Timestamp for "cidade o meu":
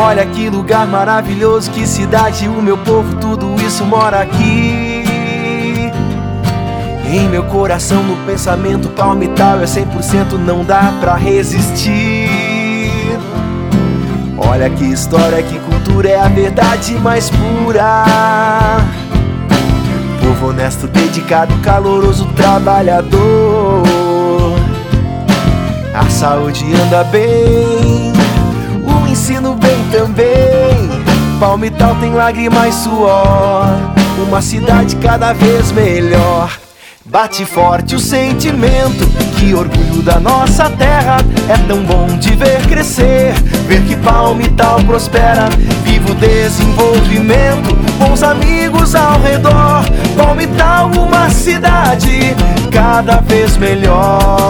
1.84-2.78